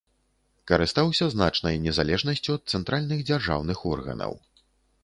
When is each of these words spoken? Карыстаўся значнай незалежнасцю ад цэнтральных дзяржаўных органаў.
Карыстаўся 0.69 1.27
значнай 1.35 1.77
незалежнасцю 1.85 2.51
ад 2.61 2.75
цэнтральных 2.75 3.19
дзяржаўных 3.31 3.87
органаў. 3.93 4.33